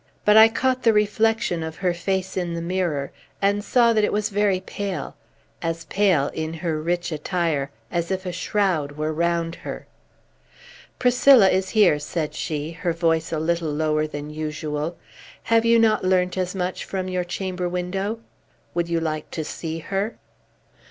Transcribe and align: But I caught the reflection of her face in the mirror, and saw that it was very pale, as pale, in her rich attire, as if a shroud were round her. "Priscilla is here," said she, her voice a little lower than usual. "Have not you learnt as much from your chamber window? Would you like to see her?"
But 0.25 0.35
I 0.35 0.47
caught 0.49 0.81
the 0.81 0.93
reflection 0.93 1.61
of 1.61 1.75
her 1.75 1.93
face 1.93 2.35
in 2.35 2.55
the 2.55 2.61
mirror, 2.63 3.11
and 3.39 3.63
saw 3.63 3.93
that 3.93 4.03
it 4.03 4.11
was 4.11 4.29
very 4.31 4.59
pale, 4.59 5.15
as 5.61 5.85
pale, 5.85 6.29
in 6.33 6.55
her 6.55 6.81
rich 6.81 7.11
attire, 7.11 7.69
as 7.91 8.09
if 8.09 8.25
a 8.25 8.31
shroud 8.31 8.93
were 8.93 9.13
round 9.13 9.57
her. 9.57 9.85
"Priscilla 10.97 11.51
is 11.51 11.69
here," 11.69 11.99
said 11.99 12.33
she, 12.33 12.71
her 12.71 12.93
voice 12.93 13.31
a 13.31 13.37
little 13.37 13.71
lower 13.71 14.07
than 14.07 14.31
usual. 14.31 14.97
"Have 15.43 15.65
not 15.65 16.01
you 16.03 16.09
learnt 16.09 16.35
as 16.35 16.55
much 16.55 16.83
from 16.83 17.07
your 17.07 17.23
chamber 17.23 17.69
window? 17.69 18.21
Would 18.73 18.89
you 18.89 18.99
like 18.99 19.29
to 19.29 19.43
see 19.43 19.77
her?" 19.77 20.17